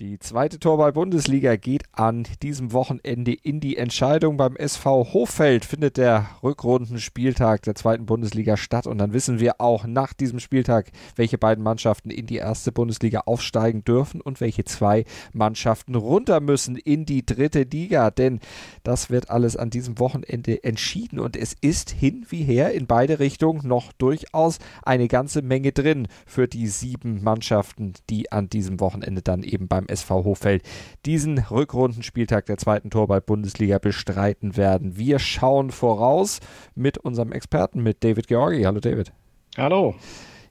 Die 0.00 0.18
zweite 0.18 0.58
Torball-Bundesliga 0.58 1.56
geht 1.56 1.82
an 1.92 2.26
diesem 2.42 2.72
Wochenende 2.72 3.34
in 3.34 3.60
die 3.60 3.76
Entscheidung. 3.76 4.38
Beim 4.38 4.56
SV 4.56 5.12
Hochfeld 5.12 5.66
findet 5.66 5.98
der 5.98 6.26
Rückrundenspieltag 6.42 7.64
der 7.64 7.74
zweiten 7.74 8.06
Bundesliga 8.06 8.56
statt. 8.56 8.86
Und 8.86 8.96
dann 8.96 9.12
wissen 9.12 9.40
wir 9.40 9.60
auch 9.60 9.84
nach 9.84 10.14
diesem 10.14 10.40
Spieltag, 10.40 10.90
welche 11.16 11.36
beiden 11.36 11.62
Mannschaften 11.62 12.10
in 12.10 12.24
die 12.24 12.36
erste 12.36 12.72
Bundesliga 12.72 13.24
aufsteigen 13.26 13.84
dürfen 13.84 14.22
und 14.22 14.40
welche 14.40 14.64
zwei 14.64 15.04
Mannschaften 15.34 15.94
runter 15.94 16.40
müssen 16.40 16.76
in 16.76 17.04
die 17.04 17.26
dritte 17.26 17.64
Liga. 17.64 18.10
Denn 18.10 18.40
das 18.82 19.10
wird 19.10 19.28
alles 19.28 19.54
an 19.58 19.68
diesem 19.68 19.98
Wochenende 19.98 20.64
entschieden. 20.64 21.20
Und 21.20 21.36
es 21.36 21.54
ist 21.60 21.90
hin 21.90 22.24
wie 22.30 22.42
her 22.42 22.72
in 22.72 22.86
beide 22.86 23.18
Richtungen 23.18 23.68
noch 23.68 23.92
durchaus 23.92 24.60
eine 24.82 25.08
ganze 25.08 25.42
Menge 25.42 25.72
drin 25.72 26.08
für 26.24 26.48
die 26.48 26.68
sieben 26.68 27.22
Mannschaften, 27.22 27.92
die 28.08 28.32
an 28.32 28.48
diesem 28.48 28.80
Wochenende 28.80 29.20
dann 29.20 29.42
eben 29.42 29.68
beim 29.68 29.89
SV 29.90 30.24
Hochfeld 30.24 30.62
diesen 31.04 31.38
Rückrundenspieltag 31.38 32.46
der 32.46 32.56
zweiten 32.56 32.90
Torball-Bundesliga 32.90 33.78
bestreiten 33.78 34.56
werden. 34.56 34.96
Wir 34.96 35.18
schauen 35.18 35.70
voraus 35.70 36.40
mit 36.74 36.98
unserem 36.98 37.32
Experten, 37.32 37.82
mit 37.82 38.02
David 38.04 38.28
Georgi. 38.28 38.62
Hallo 38.62 38.80
David. 38.80 39.12
Hallo. 39.56 39.94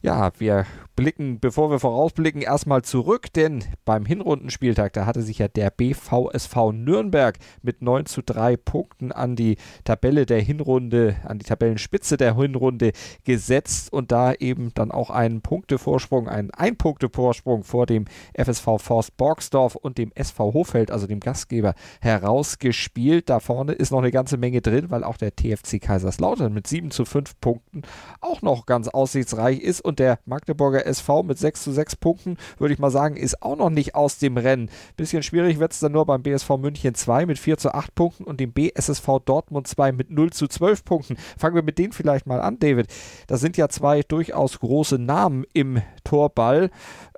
Ja, 0.02 0.32
wir 0.38 0.66
blicken, 0.96 1.42
bevor 1.42 1.72
wir 1.72 1.80
vorausblicken, 1.80 2.42
erstmal 2.42 2.84
zurück, 2.84 3.34
denn 3.34 3.66
beim 3.84 4.06
Hinrundenspieltag, 4.06 4.94
da 4.94 5.06
hatte 5.06 5.22
sich 5.22 5.40
ja 5.40 5.50
der 5.50 5.72
BVSV 5.72 6.72
Nürnberg 6.74 7.38
mit 7.62 7.82
9 7.82 8.06
zu 8.06 8.22
3 8.22 8.56
Punkten 8.56 9.12
an 9.12 9.36
die 9.36 9.58
Tabelle 9.84 10.26
der 10.26 10.40
Hinrunde, 10.40 11.18
an 11.26 11.40
die 11.40 11.46
Tabellenspitze 11.46 12.16
der 12.16 12.36
Hinrunde 12.36 12.92
gesetzt 13.26 13.92
und 13.92 14.14
da 14.14 14.34
eben 14.34 14.74
dann 14.74 14.92
auch 14.92 15.10
einen 15.10 15.42
Punktevorsprung, 15.42 16.30
einen 16.30 16.52
Ein-Punkte-Vorsprung 16.52 17.64
vor 17.64 17.86
dem 17.86 18.06
FSV 18.34 18.78
Forst 18.78 19.18
Borgsdorf 19.18 19.76
und 19.76 19.98
dem 19.98 20.14
SV 20.16 20.54
Hofeld, 20.54 20.92
also 20.92 21.08
dem 21.08 21.20
Gastgeber, 21.20 21.76
herausgespielt. 22.00 23.30
Da 23.30 23.42
vorne 23.42 23.74
ist 23.74 23.92
noch 23.92 24.00
eine 24.00 24.12
ganze 24.12 24.38
Menge 24.38 24.62
drin, 24.62 24.90
weil 24.90 25.04
auch 25.04 25.18
der 25.18 25.36
TFC 25.36 25.82
Kaiserslautern 25.82 26.54
mit 26.54 26.68
7 26.68 26.92
zu 26.92 27.04
5 27.04 27.40
Punkten 27.42 27.82
auch 28.22 28.42
noch 28.42 28.66
ganz 28.66 28.88
aussichtsreich 28.88 29.60
ist 29.60 29.89
und 29.90 30.00
der 30.00 30.20
Magdeburger 30.26 30.86
SV 30.86 31.24
mit 31.24 31.38
6 31.38 31.64
zu 31.64 31.72
6 31.72 31.98
Punkten, 31.98 32.38
würde 32.58 32.74
ich 32.74 32.80
mal 32.80 32.92
sagen, 32.92 33.18
ist 33.18 33.42
auch 33.42 33.58
noch 33.58 33.70
nicht 33.70 33.96
aus 33.96 34.18
dem 34.18 34.38
Rennen. 34.38 34.70
Bisschen 34.96 35.24
schwierig 35.24 35.60
wird 35.60 35.74
es 35.74 35.80
dann 35.80 35.92
nur 35.92 36.06
beim 36.06 36.24
BSV 36.24 36.50
München 36.58 36.96
2 36.96 37.26
mit 37.26 37.38
4 37.38 37.58
zu 37.58 37.74
8 37.74 37.94
Punkten 37.94 38.24
und 38.24 38.40
dem 38.40 38.54
BSSV 38.54 39.20
Dortmund 39.26 39.68
2 39.68 39.92
mit 39.92 40.12
0 40.12 40.32
zu 40.32 40.48
12 40.48 40.86
Punkten. 40.86 41.18
Fangen 41.38 41.56
wir 41.56 41.64
mit 41.64 41.78
denen 41.78 41.92
vielleicht 41.92 42.26
mal 42.28 42.40
an, 42.40 42.60
David. 42.60 42.88
Das 43.28 43.42
sind 43.42 43.58
ja 43.58 43.68
zwei 43.68 44.02
durchaus 44.02 44.60
große 44.60 44.98
Namen 45.00 45.46
im 45.54 45.82
Torball 46.04 46.70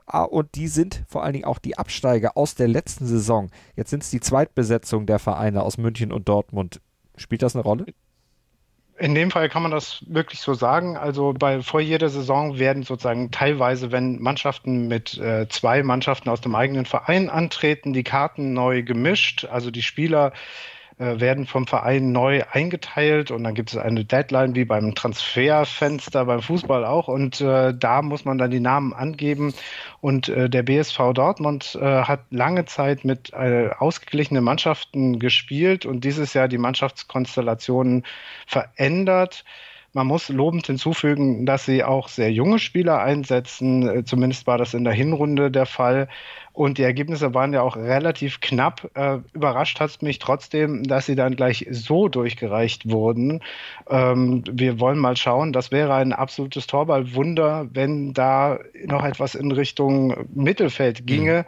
ah, 0.05 0.23
und 0.23 0.55
die 0.55 0.67
sind 0.67 1.03
vor 1.07 1.23
allen 1.23 1.33
Dingen 1.33 1.45
auch 1.45 1.59
die 1.59 1.77
Absteiger 1.77 2.37
aus 2.37 2.55
der 2.55 2.67
letzten 2.67 3.05
Saison. 3.05 3.49
Jetzt 3.75 3.89
sind 3.89 4.03
es 4.03 4.09
die 4.09 4.19
Zweitbesetzung 4.19 5.05
der 5.05 5.19
Vereine 5.19 5.63
aus 5.63 5.77
München 5.77 6.11
und 6.11 6.27
Dortmund. 6.27 6.81
Spielt 7.17 7.43
das 7.43 7.55
eine 7.55 7.63
Rolle? 7.63 7.85
In 9.01 9.15
dem 9.15 9.31
Fall 9.31 9.49
kann 9.49 9.63
man 9.63 9.71
das 9.71 10.03
wirklich 10.05 10.41
so 10.41 10.53
sagen. 10.53 10.95
Also 10.95 11.33
bei 11.33 11.63
vor 11.63 11.81
jeder 11.81 12.07
Saison 12.09 12.59
werden 12.59 12.83
sozusagen 12.83 13.31
teilweise, 13.31 13.91
wenn 13.91 14.21
Mannschaften 14.21 14.87
mit 14.87 15.17
äh, 15.17 15.47
zwei 15.49 15.81
Mannschaften 15.81 16.29
aus 16.29 16.39
dem 16.39 16.53
eigenen 16.53 16.85
Verein 16.85 17.27
antreten, 17.27 17.93
die 17.93 18.03
Karten 18.03 18.53
neu 18.53 18.83
gemischt. 18.83 19.45
Also 19.45 19.71
die 19.71 19.81
Spieler 19.81 20.33
äh, 21.01 21.19
werden 21.19 21.47
vom 21.47 21.65
Verein 21.65 22.11
neu 22.11 22.43
eingeteilt 22.51 23.31
und 23.31 23.43
dann 23.43 23.55
gibt 23.55 23.71
es 23.71 23.77
eine 23.77 24.05
Deadline 24.05 24.53
wie 24.53 24.65
beim 24.65 24.93
Transferfenster 24.93 26.25
beim 26.25 26.43
Fußball 26.43 26.85
auch 26.85 27.07
und 27.07 27.41
äh, 27.41 27.73
da 27.73 28.03
muss 28.03 28.23
man 28.23 28.37
dann 28.37 28.51
die 28.51 28.59
Namen 28.59 28.93
angeben 28.93 29.51
und 29.99 30.29
äh, 30.29 30.47
der 30.47 30.61
BSV 30.61 31.13
Dortmund 31.13 31.75
äh, 31.81 32.03
hat 32.03 32.21
lange 32.29 32.65
Zeit 32.65 33.03
mit 33.03 33.33
äh, 33.33 33.71
ausgeglichenen 33.79 34.43
Mannschaften 34.43 35.17
gespielt 35.17 35.87
und 35.87 36.03
dieses 36.03 36.35
Jahr 36.35 36.47
die 36.47 36.59
Mannschaftskonstellationen 36.59 38.03
verändert. 38.45 39.43
Man 39.93 40.07
muss 40.07 40.29
lobend 40.29 40.67
hinzufügen, 40.67 41.45
dass 41.45 41.65
sie 41.65 41.83
auch 41.83 42.07
sehr 42.07 42.31
junge 42.31 42.59
Spieler 42.59 43.01
einsetzen. 43.01 43.87
Äh, 43.87 44.03
zumindest 44.05 44.47
war 44.47 44.57
das 44.57 44.73
in 44.73 44.85
der 44.85 44.93
Hinrunde 44.93 45.51
der 45.51 45.65
Fall. 45.65 46.07
Und 46.53 46.77
die 46.77 46.83
Ergebnisse 46.83 47.33
waren 47.33 47.53
ja 47.53 47.61
auch 47.61 47.75
relativ 47.75 48.39
knapp. 48.39 48.89
Äh, 48.93 49.19
überrascht 49.33 49.79
hat 49.79 49.89
es 49.89 50.01
mich 50.01 50.19
trotzdem, 50.19 50.83
dass 50.83 51.05
sie 51.05 51.15
dann 51.15 51.35
gleich 51.35 51.67
so 51.71 52.07
durchgereicht 52.07 52.89
wurden. 52.89 53.41
Ähm, 53.89 54.43
wir 54.49 54.79
wollen 54.79 54.99
mal 54.99 55.17
schauen. 55.17 55.51
Das 55.51 55.71
wäre 55.71 55.93
ein 55.95 56.13
absolutes 56.13 56.67
Torballwunder, 56.67 57.67
wenn 57.73 58.13
da 58.13 58.59
noch 58.85 59.03
etwas 59.03 59.35
in 59.35 59.51
Richtung 59.51 60.27
Mittelfeld 60.33 61.05
ginge. 61.05 61.39
Mhm. 61.39 61.45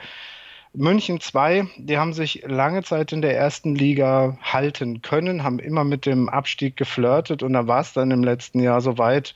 München 0.75 1.19
2, 1.19 1.67
die 1.77 1.99
haben 1.99 2.13
sich 2.13 2.43
lange 2.47 2.81
Zeit 2.81 3.11
in 3.11 3.21
der 3.21 3.37
ersten 3.37 3.75
Liga 3.75 4.39
halten 4.41 5.03
können, 5.03 5.43
haben 5.43 5.59
immer 5.59 5.83
mit 5.83 6.07
dem 6.07 6.29
Abstieg 6.29 6.77
geflirtet 6.77 7.43
und 7.43 7.53
da 7.53 7.67
war 7.67 7.81
es 7.81 7.93
dann 7.93 8.09
im 8.09 8.23
letzten 8.23 8.59
Jahr 8.59 8.81
soweit, 8.81 9.35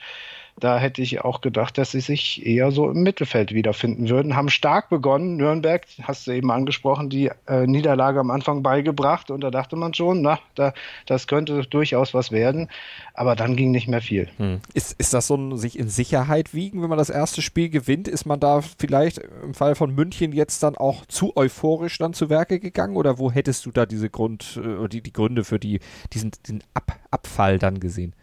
da 0.59 0.79
hätte 0.79 1.03
ich 1.03 1.21
auch 1.21 1.41
gedacht, 1.41 1.77
dass 1.77 1.91
sie 1.91 1.99
sich 1.99 2.43
eher 2.45 2.71
so 2.71 2.89
im 2.89 3.03
Mittelfeld 3.03 3.53
wiederfinden 3.53 4.09
würden. 4.09 4.35
Haben 4.35 4.49
stark 4.49 4.89
begonnen. 4.89 5.37
Nürnberg, 5.37 5.85
hast 6.01 6.25
du 6.25 6.31
eben 6.31 6.51
angesprochen, 6.51 7.09
die 7.09 7.29
äh, 7.47 7.67
Niederlage 7.67 8.19
am 8.19 8.31
Anfang 8.31 8.63
beigebracht. 8.63 9.29
Und 9.29 9.41
da 9.41 9.51
dachte 9.51 9.75
man 9.75 9.93
schon, 9.93 10.23
na, 10.23 10.39
da, 10.55 10.73
das 11.05 11.27
könnte 11.27 11.61
durchaus 11.61 12.15
was 12.15 12.31
werden. 12.31 12.69
Aber 13.13 13.35
dann 13.35 13.55
ging 13.55 13.69
nicht 13.69 13.87
mehr 13.87 14.01
viel. 14.01 14.29
Hm. 14.37 14.59
Ist, 14.73 14.99
ist 14.99 15.13
das 15.13 15.27
so 15.27 15.35
ein 15.35 15.57
sich 15.57 15.77
in 15.77 15.89
Sicherheit 15.89 16.55
wiegen, 16.55 16.81
wenn 16.81 16.89
man 16.89 16.97
das 16.97 17.11
erste 17.11 17.43
Spiel 17.43 17.69
gewinnt? 17.69 18.07
Ist 18.07 18.25
man 18.25 18.39
da 18.39 18.61
vielleicht 18.61 19.19
im 19.43 19.53
Fall 19.53 19.75
von 19.75 19.93
München 19.93 20.33
jetzt 20.33 20.63
dann 20.63 20.75
auch 20.75 21.05
zu 21.05 21.37
euphorisch 21.37 21.99
dann 21.99 22.13
zu 22.13 22.31
Werke 22.31 22.59
gegangen? 22.59 22.95
Oder 22.95 23.19
wo 23.19 23.31
hättest 23.31 23.67
du 23.67 23.71
da 23.71 23.85
diese 23.85 24.09
Grund, 24.09 24.59
äh, 24.63 24.87
die, 24.87 25.01
die 25.01 25.13
Gründe 25.13 25.43
für 25.43 25.59
die, 25.59 25.81
diesen, 26.13 26.31
diesen 26.47 26.63
Ab, 26.73 26.97
Abfall 27.11 27.59
dann 27.59 27.79
gesehen? 27.79 28.15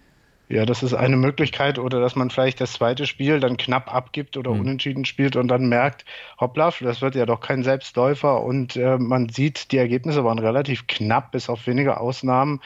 Ja, 0.48 0.66
das 0.66 0.82
ist 0.82 0.92
eine 0.92 1.16
Möglichkeit 1.16 1.78
oder 1.78 2.00
dass 2.00 2.16
man 2.16 2.28
vielleicht 2.28 2.60
das 2.60 2.74
zweite 2.74 3.06
Spiel 3.06 3.40
dann 3.40 3.56
knapp 3.56 3.92
abgibt 3.92 4.36
oder 4.36 4.52
mhm. 4.52 4.60
unentschieden 4.60 5.06
spielt 5.06 5.36
und 5.36 5.48
dann 5.48 5.68
merkt, 5.68 6.04
hoppla, 6.38 6.70
das 6.80 7.00
wird 7.00 7.14
ja 7.14 7.24
doch 7.24 7.40
kein 7.40 7.62
Selbstläufer 7.62 8.42
und 8.42 8.76
äh, 8.76 8.98
man 8.98 9.30
sieht, 9.30 9.72
die 9.72 9.78
Ergebnisse 9.78 10.22
waren 10.22 10.38
relativ 10.38 10.86
knapp, 10.86 11.32
bis 11.32 11.48
auf 11.48 11.66
wenige 11.66 11.98
Ausnahmen. 11.98 12.60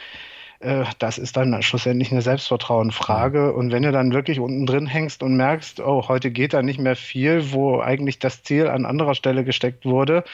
Äh, 0.60 0.84
das 0.98 1.18
ist 1.18 1.36
dann 1.36 1.62
schlussendlich 1.62 2.10
eine 2.10 2.22
Selbstvertrauenfrage. 2.22 3.52
Und 3.52 3.70
wenn 3.70 3.84
du 3.84 3.92
dann 3.92 4.12
wirklich 4.12 4.40
unten 4.40 4.66
drin 4.66 4.86
hängst 4.86 5.22
und 5.22 5.36
merkst, 5.36 5.80
oh, 5.80 6.08
heute 6.08 6.30
geht 6.30 6.54
da 6.54 6.62
nicht 6.62 6.80
mehr 6.80 6.96
viel, 6.96 7.52
wo 7.52 7.80
eigentlich 7.80 8.18
das 8.18 8.42
Ziel 8.42 8.66
an 8.66 8.86
anderer 8.86 9.14
Stelle 9.14 9.44
gesteckt 9.44 9.84
wurde, 9.84 10.24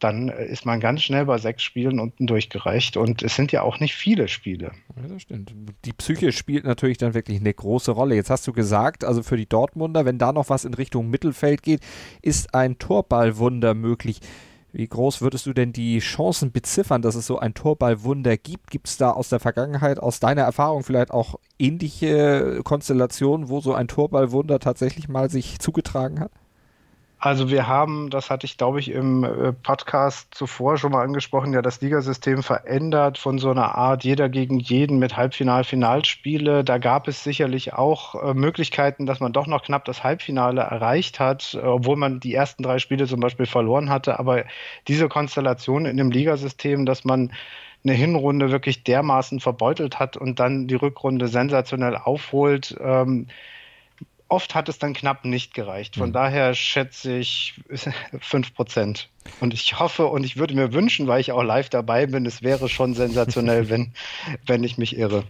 dann 0.00 0.28
ist 0.28 0.66
man 0.66 0.80
ganz 0.80 1.02
schnell 1.02 1.24
bei 1.24 1.38
sechs 1.38 1.62
Spielen 1.62 1.98
unten 1.98 2.26
durchgereicht. 2.26 2.96
Und 2.96 3.22
es 3.22 3.36
sind 3.36 3.52
ja 3.52 3.62
auch 3.62 3.80
nicht 3.80 3.94
viele 3.94 4.28
Spiele. 4.28 4.72
Ja, 4.96 5.08
das 5.08 5.22
stimmt. 5.22 5.54
Die 5.84 5.92
Psyche 5.92 6.32
spielt 6.32 6.64
natürlich 6.64 6.98
dann 6.98 7.14
wirklich 7.14 7.40
eine 7.40 7.54
große 7.54 7.92
Rolle. 7.92 8.14
Jetzt 8.14 8.30
hast 8.30 8.46
du 8.46 8.52
gesagt, 8.52 9.04
also 9.04 9.22
für 9.22 9.36
die 9.36 9.48
Dortmunder, 9.48 10.04
wenn 10.04 10.18
da 10.18 10.32
noch 10.32 10.50
was 10.50 10.64
in 10.64 10.74
Richtung 10.74 11.08
Mittelfeld 11.08 11.62
geht, 11.62 11.80
ist 12.22 12.54
ein 12.54 12.78
Torballwunder 12.78 13.74
möglich. 13.74 14.20
Wie 14.72 14.88
groß 14.88 15.20
würdest 15.20 15.46
du 15.46 15.52
denn 15.52 15.72
die 15.72 16.00
Chancen 16.00 16.50
beziffern, 16.50 17.00
dass 17.00 17.14
es 17.14 17.28
so 17.28 17.38
ein 17.38 17.54
Torballwunder 17.54 18.36
gibt? 18.36 18.72
Gibt 18.72 18.88
es 18.88 18.96
da 18.96 19.12
aus 19.12 19.28
der 19.28 19.38
Vergangenheit, 19.38 20.00
aus 20.00 20.18
deiner 20.18 20.42
Erfahrung 20.42 20.82
vielleicht 20.82 21.12
auch 21.12 21.36
ähnliche 21.60 22.60
Konstellationen, 22.64 23.48
wo 23.48 23.60
so 23.60 23.72
ein 23.72 23.86
Torballwunder 23.86 24.58
tatsächlich 24.58 25.08
mal 25.08 25.30
sich 25.30 25.60
zugetragen 25.60 26.18
hat? 26.18 26.32
Also 27.24 27.48
wir 27.48 27.66
haben, 27.66 28.10
das 28.10 28.28
hatte 28.28 28.44
ich 28.44 28.58
glaube 28.58 28.80
ich 28.80 28.90
im 28.90 29.24
äh, 29.24 29.54
Podcast 29.54 30.34
zuvor 30.34 30.76
schon 30.76 30.92
mal 30.92 31.02
angesprochen, 31.02 31.54
ja 31.54 31.62
das 31.62 31.80
Ligasystem 31.80 32.42
verändert 32.42 33.16
von 33.16 33.38
so 33.38 33.50
einer 33.50 33.74
Art 33.76 34.04
jeder 34.04 34.28
gegen 34.28 34.60
jeden 34.60 34.98
mit 34.98 35.16
Halbfinal, 35.16 35.64
Finalspiele. 35.64 36.64
Da 36.64 36.76
gab 36.76 37.08
es 37.08 37.24
sicherlich 37.24 37.72
auch 37.72 38.14
äh, 38.22 38.34
Möglichkeiten, 38.34 39.06
dass 39.06 39.20
man 39.20 39.32
doch 39.32 39.46
noch 39.46 39.62
knapp 39.62 39.86
das 39.86 40.04
Halbfinale 40.04 40.60
erreicht 40.60 41.18
hat, 41.18 41.54
äh, 41.54 41.64
obwohl 41.64 41.96
man 41.96 42.20
die 42.20 42.34
ersten 42.34 42.62
drei 42.62 42.78
Spiele 42.78 43.06
zum 43.06 43.20
Beispiel 43.20 43.46
verloren 43.46 43.88
hatte. 43.88 44.18
Aber 44.18 44.44
diese 44.86 45.08
Konstellation 45.08 45.86
in 45.86 45.96
dem 45.96 46.10
Ligasystem, 46.10 46.84
dass 46.84 47.06
man 47.06 47.32
eine 47.84 47.94
Hinrunde 47.94 48.50
wirklich 48.50 48.84
dermaßen 48.84 49.40
verbeutelt 49.40 49.98
hat 49.98 50.18
und 50.18 50.40
dann 50.40 50.66
die 50.68 50.74
Rückrunde 50.74 51.28
sensationell 51.28 51.96
aufholt, 51.96 52.76
ähm, 52.82 53.28
oft 54.28 54.54
hat 54.54 54.68
es 54.68 54.78
dann 54.78 54.94
knapp 54.94 55.24
nicht 55.24 55.54
gereicht. 55.54 55.96
Von 55.96 56.10
mhm. 56.10 56.14
daher 56.14 56.54
schätze 56.54 57.16
ich 57.16 57.54
5 58.20 58.54
Prozent. 58.54 59.08
Und 59.40 59.54
ich 59.54 59.78
hoffe 59.78 60.06
und 60.06 60.24
ich 60.24 60.36
würde 60.36 60.54
mir 60.54 60.72
wünschen, 60.72 61.06
weil 61.06 61.20
ich 61.20 61.32
auch 61.32 61.42
live 61.42 61.70
dabei 61.70 62.06
bin, 62.06 62.26
es 62.26 62.42
wäre 62.42 62.68
schon 62.68 62.94
sensationell, 62.94 63.68
wenn, 63.70 63.92
wenn 64.46 64.64
ich 64.64 64.78
mich 64.78 64.96
irre. 64.96 65.24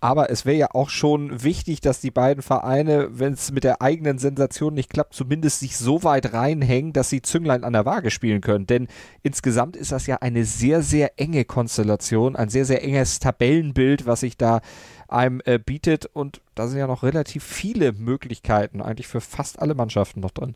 Aber 0.00 0.30
es 0.30 0.46
wäre 0.46 0.56
ja 0.56 0.68
auch 0.72 0.88
schon 0.88 1.42
wichtig, 1.42 1.82
dass 1.82 2.00
die 2.00 2.10
beiden 2.10 2.42
Vereine, 2.42 3.08
wenn 3.18 3.34
es 3.34 3.52
mit 3.52 3.64
der 3.64 3.82
eigenen 3.82 4.18
Sensation 4.18 4.72
nicht 4.72 4.90
klappt, 4.90 5.14
zumindest 5.14 5.60
sich 5.60 5.76
so 5.76 6.02
weit 6.04 6.32
reinhängen, 6.32 6.94
dass 6.94 7.10
sie 7.10 7.20
Zünglein 7.20 7.64
an 7.64 7.74
der 7.74 7.84
Waage 7.84 8.10
spielen 8.10 8.40
können. 8.40 8.66
Denn 8.66 8.88
insgesamt 9.22 9.76
ist 9.76 9.92
das 9.92 10.06
ja 10.06 10.16
eine 10.16 10.44
sehr, 10.44 10.82
sehr 10.82 11.18
enge 11.20 11.44
Konstellation, 11.44 12.34
ein 12.34 12.48
sehr, 12.48 12.64
sehr 12.64 12.82
enges 12.82 13.18
Tabellenbild, 13.18 14.06
was 14.06 14.20
sich 14.20 14.38
da 14.38 14.60
einem 15.08 15.42
äh, 15.44 15.58
bietet. 15.58 16.06
Und 16.06 16.40
da 16.54 16.66
sind 16.66 16.78
ja 16.78 16.86
noch 16.86 17.02
relativ 17.02 17.44
viele 17.44 17.92
Möglichkeiten, 17.92 18.80
eigentlich 18.80 19.08
für 19.08 19.20
fast 19.20 19.60
alle 19.60 19.74
Mannschaften 19.74 20.20
noch 20.20 20.30
drin 20.30 20.54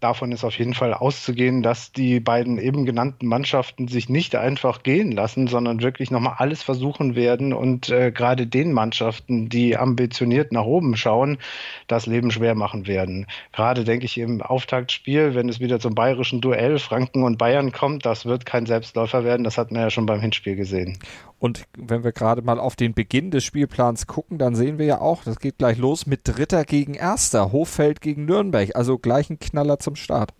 davon 0.00 0.32
ist 0.32 0.44
auf 0.44 0.58
jeden 0.58 0.74
Fall 0.74 0.92
auszugehen, 0.92 1.62
dass 1.62 1.92
die 1.92 2.20
beiden 2.20 2.58
eben 2.58 2.84
genannten 2.84 3.26
Mannschaften 3.26 3.88
sich 3.88 4.08
nicht 4.08 4.36
einfach 4.36 4.82
gehen 4.82 5.12
lassen, 5.12 5.46
sondern 5.46 5.82
wirklich 5.82 6.10
nochmal 6.10 6.34
alles 6.38 6.62
versuchen 6.62 7.14
werden 7.14 7.52
und 7.52 7.88
äh, 7.88 8.12
gerade 8.12 8.46
den 8.46 8.72
Mannschaften, 8.72 9.48
die 9.48 9.76
ambitioniert 9.76 10.52
nach 10.52 10.64
oben 10.64 10.96
schauen, 10.96 11.38
das 11.86 12.06
Leben 12.06 12.30
schwer 12.30 12.54
machen 12.54 12.86
werden. 12.86 13.26
Gerade 13.52 13.84
denke 13.84 14.06
ich 14.06 14.18
im 14.18 14.42
Auftaktspiel, 14.42 15.34
wenn 15.34 15.48
es 15.48 15.60
wieder 15.60 15.80
zum 15.80 15.94
bayerischen 15.94 16.40
Duell 16.40 16.78
Franken 16.78 17.22
und 17.22 17.38
Bayern 17.38 17.72
kommt, 17.72 18.04
das 18.04 18.26
wird 18.26 18.44
kein 18.46 18.66
Selbstläufer 18.66 19.24
werden. 19.24 19.44
Das 19.44 19.58
hat 19.58 19.72
man 19.72 19.82
ja 19.82 19.90
schon 19.90 20.06
beim 20.06 20.20
Hinspiel 20.20 20.56
gesehen. 20.56 20.98
Und 21.44 21.66
wenn 21.76 22.04
wir 22.04 22.12
gerade 22.12 22.40
mal 22.40 22.58
auf 22.58 22.74
den 22.74 22.94
Beginn 22.94 23.30
des 23.30 23.44
Spielplans 23.44 24.06
gucken, 24.06 24.38
dann 24.38 24.54
sehen 24.54 24.78
wir 24.78 24.86
ja 24.86 25.02
auch, 25.02 25.24
das 25.24 25.38
geht 25.38 25.58
gleich 25.58 25.76
los 25.76 26.06
mit 26.06 26.20
Dritter 26.24 26.64
gegen 26.64 26.94
Erster, 26.94 27.52
Hoffeld 27.52 28.00
gegen 28.00 28.24
Nürnberg, 28.24 28.74
also 28.74 28.96
gleich 28.96 29.28
ein 29.28 29.38
Knaller 29.38 29.78
zum 29.78 29.94
Start. 29.94 30.32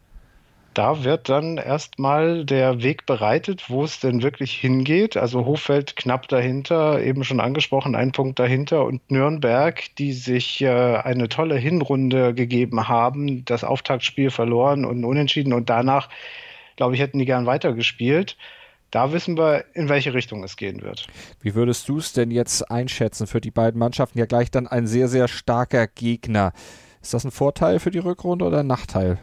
Da 0.72 1.04
wird 1.04 1.28
dann 1.28 1.58
erstmal 1.58 2.46
der 2.46 2.82
Weg 2.82 3.04
bereitet, 3.04 3.68
wo 3.68 3.84
es 3.84 4.00
denn 4.00 4.22
wirklich 4.22 4.54
hingeht. 4.54 5.18
Also 5.18 5.44
Hoffeld 5.44 5.94
knapp 5.94 6.26
dahinter, 6.28 7.02
eben 7.02 7.22
schon 7.22 7.38
angesprochen, 7.38 7.94
ein 7.94 8.12
Punkt 8.12 8.38
dahinter 8.38 8.86
und 8.86 9.10
Nürnberg, 9.10 9.94
die 9.98 10.14
sich 10.14 10.62
äh, 10.62 10.96
eine 10.96 11.28
tolle 11.28 11.58
Hinrunde 11.58 12.32
gegeben 12.32 12.88
haben, 12.88 13.44
das 13.44 13.62
Auftaktspiel 13.62 14.30
verloren 14.30 14.86
und 14.86 15.04
unentschieden 15.04 15.52
und 15.52 15.68
danach, 15.68 16.08
glaube 16.76 16.94
ich, 16.94 17.00
hätten 17.02 17.18
die 17.18 17.26
gern 17.26 17.44
weitergespielt. 17.44 18.38
Da 18.94 19.12
wissen 19.12 19.36
wir, 19.36 19.64
in 19.74 19.88
welche 19.88 20.14
Richtung 20.14 20.44
es 20.44 20.54
gehen 20.54 20.82
wird. 20.82 21.08
Wie 21.40 21.56
würdest 21.56 21.88
du 21.88 21.98
es 21.98 22.12
denn 22.12 22.30
jetzt 22.30 22.70
einschätzen 22.70 23.26
für 23.26 23.40
die 23.40 23.50
beiden 23.50 23.76
Mannschaften? 23.76 24.20
Ja, 24.20 24.26
gleich 24.26 24.52
dann 24.52 24.68
ein 24.68 24.86
sehr, 24.86 25.08
sehr 25.08 25.26
starker 25.26 25.88
Gegner. 25.88 26.52
Ist 27.02 27.12
das 27.12 27.24
ein 27.24 27.32
Vorteil 27.32 27.80
für 27.80 27.90
die 27.90 27.98
Rückrunde 27.98 28.44
oder 28.44 28.60
ein 28.60 28.68
Nachteil? 28.68 29.18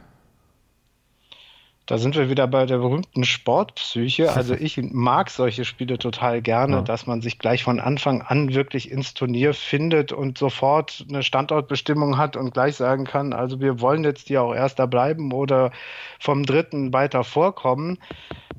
Da 1.86 1.98
sind 1.98 2.18
wir 2.18 2.30
wieder 2.30 2.48
bei 2.48 2.66
der 2.66 2.80
berühmten 2.80 3.24
Sportpsyche. 3.24 4.30
Also 4.36 4.56
ich 4.56 4.78
mag 4.78 5.30
solche 5.30 5.64
Spiele 5.64 5.98
total 5.98 6.42
gerne, 6.42 6.76
ja. 6.76 6.82
dass 6.82 7.08
man 7.08 7.22
sich 7.22 7.40
gleich 7.40 7.64
von 7.64 7.80
Anfang 7.80 8.22
an 8.22 8.54
wirklich 8.54 8.92
ins 8.92 9.14
Turnier 9.14 9.54
findet 9.54 10.12
und 10.12 10.38
sofort 10.38 11.06
eine 11.08 11.24
Standortbestimmung 11.24 12.18
hat 12.18 12.36
und 12.36 12.54
gleich 12.54 12.76
sagen 12.76 13.06
kann, 13.06 13.32
also 13.32 13.62
wir 13.62 13.80
wollen 13.80 14.04
jetzt 14.04 14.28
hier 14.28 14.44
auch 14.44 14.54
erster 14.54 14.86
bleiben 14.86 15.32
oder 15.32 15.72
vom 16.20 16.46
dritten 16.46 16.92
weiter 16.92 17.24
vorkommen 17.24 18.00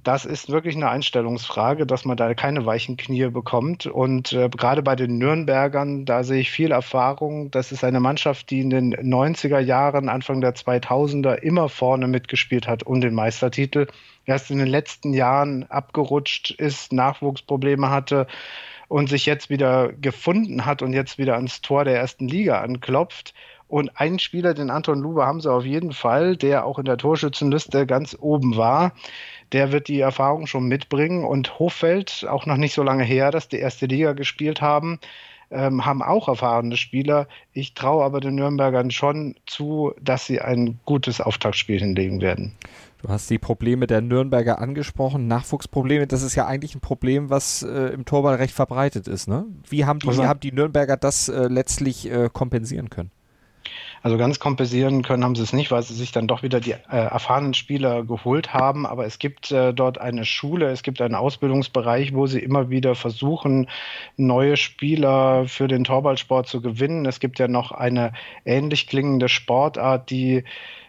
das 0.02 0.24
ist 0.24 0.50
wirklich 0.50 0.74
eine 0.74 0.90
Einstellungsfrage, 0.90 1.86
dass 1.86 2.04
man 2.04 2.16
da 2.16 2.34
keine 2.34 2.66
weichen 2.66 2.96
Knie 2.96 3.28
bekommt. 3.28 3.86
Und 3.86 4.32
äh, 4.32 4.48
gerade 4.48 4.82
bei 4.82 4.96
den 4.96 5.18
Nürnbergern, 5.18 6.04
da 6.04 6.24
sehe 6.24 6.40
ich 6.40 6.50
viel 6.50 6.72
Erfahrung. 6.72 7.50
Das 7.50 7.70
ist 7.70 7.84
eine 7.84 8.00
Mannschaft, 8.00 8.50
die 8.50 8.60
in 8.60 8.70
den 8.70 8.94
90er 8.94 9.60
Jahren, 9.60 10.08
Anfang 10.08 10.40
der 10.40 10.54
2000er 10.54 11.34
immer 11.34 11.68
vorne 11.68 12.08
mitgespielt 12.08 12.66
hat 12.66 12.82
um 12.82 13.00
den 13.00 13.14
Meistertitel. 13.14 13.86
Erst 14.26 14.50
in 14.50 14.58
den 14.58 14.68
letzten 14.68 15.14
Jahren 15.14 15.64
abgerutscht 15.70 16.50
ist, 16.50 16.92
Nachwuchsprobleme 16.92 17.90
hatte 17.90 18.26
und 18.88 19.08
sich 19.08 19.24
jetzt 19.24 19.50
wieder 19.50 19.92
gefunden 19.92 20.66
hat 20.66 20.82
und 20.82 20.92
jetzt 20.92 21.16
wieder 21.16 21.36
ans 21.36 21.62
Tor 21.62 21.84
der 21.84 21.96
ersten 21.96 22.28
Liga 22.28 22.60
anklopft. 22.60 23.34
Und 23.72 23.98
einen 23.98 24.18
Spieler, 24.18 24.52
den 24.52 24.68
Anton 24.68 25.00
Lube, 25.00 25.24
haben 25.24 25.40
sie 25.40 25.50
auf 25.50 25.64
jeden 25.64 25.92
Fall, 25.92 26.36
der 26.36 26.66
auch 26.66 26.78
in 26.78 26.84
der 26.84 26.98
Torschützenliste 26.98 27.86
ganz 27.86 28.14
oben 28.20 28.56
war 28.56 28.92
der 29.52 29.70
wird 29.72 29.88
die 29.88 30.00
Erfahrung 30.00 30.46
schon 30.46 30.66
mitbringen. 30.66 31.24
Und 31.24 31.58
Hoffeld, 31.58 32.26
auch 32.28 32.46
noch 32.46 32.56
nicht 32.56 32.74
so 32.74 32.82
lange 32.82 33.04
her, 33.04 33.30
dass 33.30 33.48
die 33.48 33.58
erste 33.58 33.86
Liga 33.86 34.12
gespielt 34.12 34.60
haben, 34.60 34.98
ähm, 35.50 35.84
haben 35.84 36.02
auch 36.02 36.28
erfahrene 36.28 36.76
Spieler. 36.76 37.28
Ich 37.52 37.74
traue 37.74 38.04
aber 38.04 38.20
den 38.20 38.34
Nürnbergern 38.34 38.90
schon 38.90 39.34
zu, 39.46 39.92
dass 40.00 40.26
sie 40.26 40.40
ein 40.40 40.80
gutes 40.86 41.20
Auftaktspiel 41.20 41.78
hinlegen 41.78 42.20
werden. 42.20 42.54
Du 43.02 43.08
hast 43.08 43.28
die 43.28 43.38
Probleme 43.38 43.86
der 43.86 44.00
Nürnberger 44.00 44.60
angesprochen, 44.60 45.26
Nachwuchsprobleme. 45.26 46.06
Das 46.06 46.22
ist 46.22 46.36
ja 46.36 46.46
eigentlich 46.46 46.74
ein 46.74 46.80
Problem, 46.80 47.30
was 47.30 47.62
äh, 47.62 47.88
im 47.92 48.04
Torball 48.04 48.36
recht 48.36 48.54
verbreitet 48.54 49.08
ist. 49.08 49.28
Ne? 49.28 49.44
Wie, 49.68 49.84
haben 49.84 49.98
die, 49.98 50.06
wie 50.06 50.24
haben 50.24 50.40
die 50.40 50.52
Nürnberger 50.52 50.96
das 50.96 51.28
äh, 51.28 51.48
letztlich 51.48 52.10
äh, 52.10 52.30
kompensieren 52.32 52.90
können? 52.90 53.10
Also 54.02 54.18
ganz 54.18 54.40
kompensieren 54.40 55.02
können 55.02 55.22
haben 55.22 55.36
sie 55.36 55.44
es 55.44 55.52
nicht, 55.52 55.70
weil 55.70 55.82
sie 55.82 55.94
sich 55.94 56.10
dann 56.10 56.26
doch 56.26 56.42
wieder 56.42 56.58
die 56.58 56.72
äh, 56.72 56.76
erfahrenen 56.90 57.54
Spieler 57.54 58.02
geholt 58.04 58.52
haben. 58.52 58.84
Aber 58.84 59.06
es 59.06 59.18
gibt 59.18 59.52
äh, 59.52 59.72
dort 59.72 59.98
eine 59.98 60.24
Schule, 60.24 60.70
es 60.70 60.82
gibt 60.82 61.00
einen 61.00 61.14
Ausbildungsbereich, 61.14 62.12
wo 62.12 62.26
sie 62.26 62.40
immer 62.40 62.68
wieder 62.68 62.96
versuchen, 62.96 63.68
neue 64.16 64.56
Spieler 64.56 65.46
für 65.46 65.68
den 65.68 65.84
Torballsport 65.84 66.48
zu 66.48 66.60
gewinnen. 66.60 67.06
Es 67.06 67.20
gibt 67.20 67.38
ja 67.38 67.46
noch 67.46 67.70
eine 67.70 68.12
ähnlich 68.44 68.88
klingende 68.88 69.28
Sportart, 69.28 70.10
die 70.10 70.42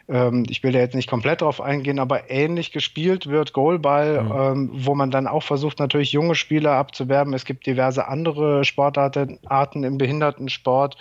ähm, 0.09 0.45
ich 0.49 0.63
will 0.63 0.71
da 0.71 0.79
jetzt 0.79 0.95
nicht 0.95 1.09
komplett 1.09 1.41
drauf 1.41 1.61
eingehen, 1.61 1.99
aber 1.99 2.29
ähnlich 2.29 2.71
gespielt 2.71 3.27
wird, 3.27 3.53
Goalball, 3.53 4.23
mhm. 4.23 4.31
ähm, 4.31 4.69
wo 4.73 4.95
man 4.95 5.11
dann 5.11 5.27
auch 5.27 5.43
versucht, 5.43 5.79
natürlich 5.79 6.11
junge 6.11 6.35
Spieler 6.35 6.73
abzuwerben. 6.73 7.33
Es 7.33 7.45
gibt 7.45 7.65
diverse 7.65 8.07
andere 8.07 8.65
Sportarten 8.65 9.39
Arten 9.45 9.83
im 9.83 9.97
Behindertensport. 9.97 10.97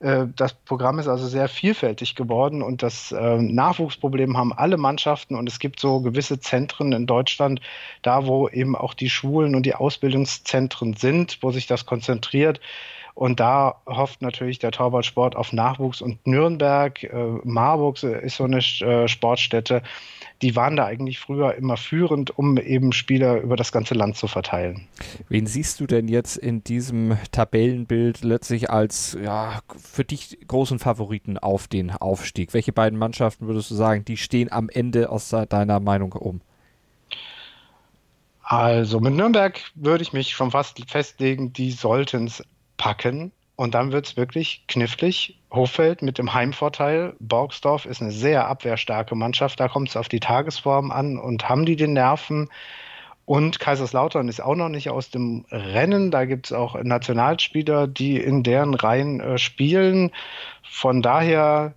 Äh, 0.00 0.26
das 0.34 0.54
Programm 0.54 0.98
ist 0.98 1.08
also 1.08 1.26
sehr 1.26 1.48
vielfältig 1.48 2.14
geworden 2.14 2.62
und 2.62 2.82
das 2.82 3.12
äh, 3.12 3.38
Nachwuchsproblem 3.38 4.36
haben 4.36 4.52
alle 4.52 4.76
Mannschaften 4.76 5.34
und 5.34 5.48
es 5.48 5.58
gibt 5.58 5.80
so 5.80 6.00
gewisse 6.00 6.40
Zentren 6.40 6.92
in 6.92 7.06
Deutschland, 7.06 7.60
da 8.02 8.26
wo 8.26 8.48
eben 8.48 8.76
auch 8.76 8.94
die 8.94 9.10
Schulen 9.10 9.54
und 9.54 9.64
die 9.64 9.74
Ausbildungszentren 9.74 10.94
sind, 10.94 11.38
wo 11.42 11.50
sich 11.50 11.66
das 11.66 11.86
konzentriert. 11.86 12.60
Und 13.16 13.40
da 13.40 13.80
hofft 13.86 14.20
natürlich 14.20 14.58
der 14.58 14.72
Torwartsport 14.72 15.36
auf 15.36 15.54
Nachwuchs 15.54 16.02
und 16.02 16.26
Nürnberg, 16.26 17.02
äh, 17.02 17.38
Marburg 17.44 18.02
ist 18.02 18.36
so 18.36 18.44
eine 18.44 18.58
äh, 18.58 19.08
Sportstätte, 19.08 19.82
die 20.42 20.54
waren 20.54 20.76
da 20.76 20.84
eigentlich 20.84 21.18
früher 21.18 21.54
immer 21.54 21.78
führend, 21.78 22.38
um 22.38 22.58
eben 22.58 22.92
Spieler 22.92 23.40
über 23.40 23.56
das 23.56 23.72
ganze 23.72 23.94
Land 23.94 24.18
zu 24.18 24.28
verteilen. 24.28 24.86
Wen 25.30 25.46
siehst 25.46 25.80
du 25.80 25.86
denn 25.86 26.08
jetzt 26.08 26.36
in 26.36 26.62
diesem 26.62 27.16
Tabellenbild 27.32 28.22
letztlich 28.22 28.68
als 28.68 29.16
ja, 29.18 29.60
für 29.82 30.04
dich 30.04 30.36
großen 30.46 30.78
Favoriten 30.78 31.38
auf 31.38 31.68
den 31.68 31.92
Aufstieg? 31.92 32.52
Welche 32.52 32.74
beiden 32.74 32.98
Mannschaften 32.98 33.46
würdest 33.46 33.70
du 33.70 33.76
sagen, 33.76 34.04
die 34.04 34.18
stehen 34.18 34.52
am 34.52 34.68
Ende 34.68 35.08
aus 35.08 35.30
deiner 35.30 35.80
Meinung 35.80 36.12
um? 36.12 36.42
Also 38.42 39.00
mit 39.00 39.14
Nürnberg 39.14 39.58
würde 39.74 40.02
ich 40.02 40.12
mich 40.12 40.32
schon 40.32 40.50
fast 40.50 40.78
festlegen, 40.86 41.54
die 41.54 41.70
sollten 41.70 42.26
es 42.26 42.44
packen. 42.76 43.32
Und 43.56 43.74
dann 43.74 43.90
wird 43.90 44.06
es 44.06 44.16
wirklich 44.16 44.64
knifflig. 44.68 45.38
Hoffeld 45.50 46.02
mit 46.02 46.18
dem 46.18 46.34
Heimvorteil. 46.34 47.14
Borgsdorf 47.20 47.86
ist 47.86 48.02
eine 48.02 48.10
sehr 48.10 48.46
abwehrstarke 48.48 49.14
Mannschaft. 49.14 49.58
Da 49.58 49.68
kommt 49.68 49.88
es 49.88 49.96
auf 49.96 50.08
die 50.08 50.20
Tagesform 50.20 50.90
an 50.90 51.18
und 51.18 51.48
haben 51.48 51.64
die 51.64 51.76
den 51.76 51.94
Nerven. 51.94 52.50
Und 53.24 53.58
Kaiserslautern 53.58 54.28
ist 54.28 54.40
auch 54.40 54.54
noch 54.54 54.68
nicht 54.68 54.90
aus 54.90 55.10
dem 55.10 55.46
Rennen. 55.50 56.10
Da 56.10 56.26
gibt 56.26 56.46
es 56.46 56.52
auch 56.52 56.80
Nationalspieler, 56.80 57.88
die 57.88 58.20
in 58.20 58.42
deren 58.42 58.74
Reihen 58.74 59.20
äh, 59.20 59.38
spielen. 59.38 60.12
Von 60.62 61.02
daher 61.02 61.74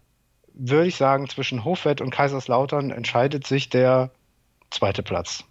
würde 0.54 0.88
ich 0.88 0.96
sagen, 0.96 1.28
zwischen 1.30 1.64
Hoffeld 1.64 2.02
und 2.02 2.12
Kaiserslautern 2.12 2.92
entscheidet 2.92 3.48
sich 3.48 3.70
der 3.70 4.12
zweite 4.70 5.02
Platz. 5.02 5.46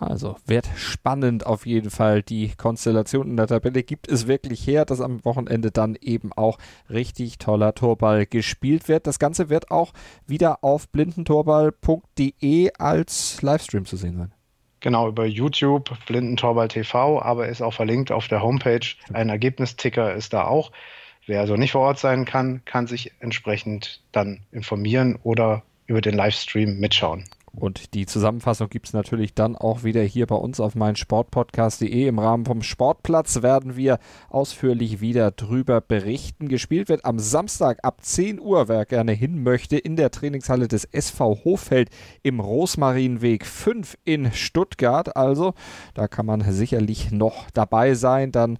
Also 0.00 0.36
wird 0.46 0.68
spannend 0.76 1.44
auf 1.44 1.66
jeden 1.66 1.90
Fall. 1.90 2.22
Die 2.22 2.52
Konstellation 2.56 3.28
in 3.28 3.36
der 3.36 3.48
Tabelle 3.48 3.82
gibt 3.82 4.08
es 4.08 4.28
wirklich 4.28 4.64
her, 4.66 4.84
dass 4.84 5.00
am 5.00 5.24
Wochenende 5.24 5.72
dann 5.72 5.96
eben 6.00 6.32
auch 6.32 6.58
richtig 6.88 7.38
toller 7.38 7.74
Torball 7.74 8.24
gespielt 8.24 8.86
wird. 8.88 9.08
Das 9.08 9.18
Ganze 9.18 9.50
wird 9.50 9.72
auch 9.72 9.92
wieder 10.26 10.62
auf 10.62 10.88
blindentorball.de 10.90 12.70
als 12.78 13.42
Livestream 13.42 13.86
zu 13.86 13.96
sehen 13.96 14.16
sein. 14.16 14.32
Genau, 14.80 15.08
über 15.08 15.26
YouTube, 15.26 15.90
Blindentorball 16.06 16.68
TV, 16.68 17.20
aber 17.20 17.48
ist 17.48 17.62
auch 17.62 17.74
verlinkt 17.74 18.12
auf 18.12 18.28
der 18.28 18.40
Homepage. 18.42 18.86
Ein 19.12 19.28
Ergebnisticker 19.28 20.14
ist 20.14 20.32
da 20.32 20.44
auch. 20.44 20.70
Wer 21.26 21.40
also 21.40 21.56
nicht 21.56 21.72
vor 21.72 21.80
Ort 21.80 21.98
sein 21.98 22.24
kann, 22.24 22.64
kann 22.64 22.86
sich 22.86 23.12
entsprechend 23.18 24.00
dann 24.12 24.44
informieren 24.52 25.18
oder 25.24 25.64
über 25.86 26.00
den 26.00 26.14
Livestream 26.14 26.78
mitschauen. 26.78 27.24
Und 27.52 27.94
die 27.94 28.06
Zusammenfassung 28.06 28.68
gibt 28.68 28.86
es 28.86 28.92
natürlich 28.92 29.34
dann 29.34 29.56
auch 29.56 29.84
wieder 29.84 30.02
hier 30.02 30.26
bei 30.26 30.36
uns 30.36 30.60
auf 30.60 30.74
meinsportpodcast.de. 30.74 32.06
Im 32.06 32.18
Rahmen 32.18 32.44
vom 32.44 32.62
Sportplatz 32.62 33.42
werden 33.42 33.76
wir 33.76 33.98
ausführlich 34.28 35.00
wieder 35.00 35.30
drüber 35.30 35.80
berichten. 35.80 36.48
Gespielt 36.48 36.88
wird 36.88 37.04
am 37.04 37.18
Samstag 37.18 37.78
ab 37.82 37.98
10 38.02 38.40
Uhr, 38.40 38.68
wer 38.68 38.84
gerne 38.84 39.12
hin 39.12 39.42
möchte, 39.42 39.78
in 39.78 39.96
der 39.96 40.10
Trainingshalle 40.10 40.68
des 40.68 40.84
SV 40.84 41.44
Hoffeld 41.44 41.90
im 42.22 42.40
Rosmarinweg 42.40 43.46
5 43.46 43.98
in 44.04 44.32
Stuttgart. 44.32 45.16
Also, 45.16 45.54
da 45.94 46.08
kann 46.08 46.26
man 46.26 46.40
sicherlich 46.52 47.10
noch 47.10 47.50
dabei 47.50 47.94
sein. 47.94 48.32
Dann 48.32 48.58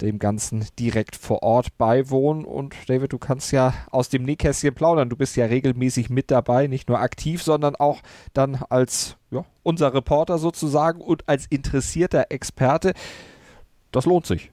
dem 0.00 0.18
Ganzen 0.18 0.66
direkt 0.78 1.16
vor 1.16 1.42
Ort 1.42 1.76
beiwohnen. 1.78 2.44
Und 2.44 2.74
David, 2.88 3.12
du 3.12 3.18
kannst 3.18 3.52
ja 3.52 3.74
aus 3.90 4.08
dem 4.08 4.24
Nähkästchen 4.24 4.74
plaudern. 4.74 5.08
Du 5.08 5.16
bist 5.16 5.36
ja 5.36 5.46
regelmäßig 5.46 6.10
mit 6.10 6.30
dabei, 6.30 6.66
nicht 6.66 6.88
nur 6.88 6.98
aktiv, 6.98 7.42
sondern 7.42 7.76
auch 7.76 8.00
dann 8.32 8.62
als 8.68 9.16
ja, 9.30 9.44
unser 9.62 9.94
Reporter 9.94 10.38
sozusagen 10.38 11.00
und 11.00 11.28
als 11.28 11.46
interessierter 11.46 12.26
Experte. 12.30 12.94
Das 13.90 14.06
lohnt 14.06 14.26
sich. 14.26 14.50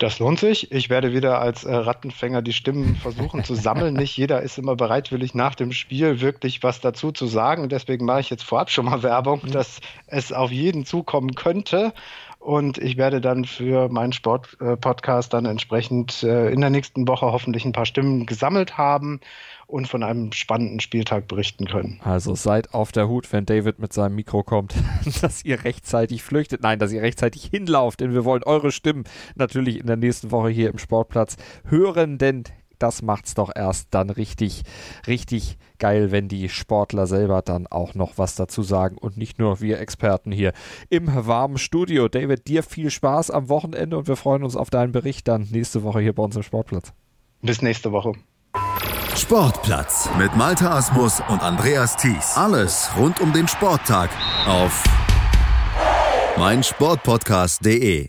Das 0.00 0.18
lohnt 0.18 0.40
sich. 0.40 0.72
Ich 0.72 0.88
werde 0.88 1.12
wieder 1.12 1.42
als 1.42 1.64
äh, 1.64 1.74
Rattenfänger 1.74 2.40
die 2.40 2.54
Stimmen 2.54 2.96
versuchen 2.96 3.44
zu 3.44 3.54
sammeln. 3.54 3.92
Nicht 3.96 4.16
jeder 4.16 4.40
ist 4.40 4.56
immer 4.56 4.74
bereitwillig 4.74 5.34
nach 5.34 5.54
dem 5.54 5.72
Spiel 5.72 6.22
wirklich 6.22 6.62
was 6.62 6.80
dazu 6.80 7.12
zu 7.12 7.26
sagen. 7.26 7.68
Deswegen 7.68 8.06
mache 8.06 8.20
ich 8.20 8.30
jetzt 8.30 8.42
vorab 8.42 8.70
schon 8.70 8.86
mal 8.86 9.02
Werbung, 9.02 9.42
mhm. 9.44 9.52
dass 9.52 9.80
es 10.06 10.32
auf 10.32 10.50
jeden 10.50 10.86
zukommen 10.86 11.34
könnte. 11.34 11.92
Und 12.40 12.78
ich 12.78 12.96
werde 12.96 13.20
dann 13.20 13.44
für 13.44 13.90
meinen 13.90 14.14
Sport-Podcast 14.14 15.34
dann 15.34 15.44
entsprechend 15.44 16.22
äh, 16.22 16.50
in 16.50 16.62
der 16.62 16.70
nächsten 16.70 17.06
Woche 17.06 17.26
hoffentlich 17.26 17.66
ein 17.66 17.72
paar 17.72 17.84
Stimmen 17.84 18.24
gesammelt 18.24 18.78
haben 18.78 19.20
und 19.66 19.86
von 19.86 20.02
einem 20.02 20.32
spannenden 20.32 20.80
Spieltag 20.80 21.28
berichten 21.28 21.66
können. 21.66 22.00
Also 22.02 22.34
seid 22.34 22.72
auf 22.72 22.92
der 22.92 23.08
Hut, 23.08 23.30
wenn 23.32 23.44
David 23.44 23.78
mit 23.78 23.92
seinem 23.92 24.14
Mikro 24.14 24.42
kommt, 24.42 24.74
dass 25.20 25.44
ihr 25.44 25.64
rechtzeitig 25.64 26.22
flüchtet. 26.22 26.62
Nein, 26.62 26.78
dass 26.78 26.92
ihr 26.92 27.02
rechtzeitig 27.02 27.44
hinlauft, 27.44 28.00
denn 28.00 28.14
wir 28.14 28.24
wollen 28.24 28.42
eure 28.42 28.72
Stimmen 28.72 29.04
natürlich 29.36 29.78
in 29.78 29.86
der 29.86 29.96
nächsten 29.96 30.30
Woche 30.30 30.48
hier 30.48 30.70
im 30.70 30.78
Sportplatz 30.78 31.36
hören, 31.68 32.16
denn 32.16 32.44
das 32.82 33.02
macht's 33.02 33.34
doch 33.34 33.50
erst 33.54 33.88
dann 33.90 34.10
richtig, 34.10 34.62
richtig 35.06 35.58
geil, 35.78 36.10
wenn 36.10 36.28
die 36.28 36.48
Sportler 36.48 37.06
selber 37.06 37.42
dann 37.42 37.66
auch 37.66 37.94
noch 37.94 38.18
was 38.18 38.34
dazu 38.34 38.62
sagen 38.62 38.98
und 38.98 39.16
nicht 39.16 39.38
nur 39.38 39.60
wir 39.60 39.80
Experten 39.80 40.32
hier 40.32 40.52
im 40.88 41.08
warmen 41.26 41.58
Studio. 41.58 42.08
David, 42.08 42.48
dir 42.48 42.62
viel 42.62 42.90
Spaß 42.90 43.30
am 43.30 43.48
Wochenende 43.48 43.96
und 43.96 44.08
wir 44.08 44.16
freuen 44.16 44.44
uns 44.44 44.56
auf 44.56 44.70
deinen 44.70 44.92
Bericht 44.92 45.28
dann 45.28 45.48
nächste 45.50 45.82
Woche 45.82 46.00
hier 46.00 46.14
bei 46.14 46.22
uns 46.22 46.36
im 46.36 46.42
Sportplatz. 46.42 46.92
Bis 47.42 47.62
nächste 47.62 47.92
Woche. 47.92 48.12
Sportplatz 49.16 50.08
mit 50.18 50.34
Malta 50.36 50.76
Asmus 50.76 51.20
und 51.28 51.42
Andreas 51.42 51.96
Thies. 51.96 52.36
Alles 52.36 52.90
rund 52.96 53.20
um 53.20 53.32
den 53.32 53.48
Sporttag 53.48 54.10
auf 54.46 54.82
meinsportpodcast.de. 56.36 58.08